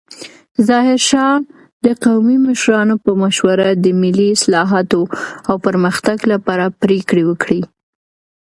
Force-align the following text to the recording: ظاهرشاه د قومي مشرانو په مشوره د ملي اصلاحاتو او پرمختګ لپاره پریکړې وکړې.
ظاهرشاه 0.67 1.35
د 1.85 1.87
قومي 2.03 2.37
مشرانو 2.47 2.95
په 3.05 3.11
مشوره 3.21 3.67
د 3.83 3.85
ملي 4.01 4.27
اصلاحاتو 4.37 5.01
او 5.49 5.55
پرمختګ 5.65 6.17
لپاره 6.31 6.65
پریکړې 6.81 7.23
وکړې. 7.29 7.61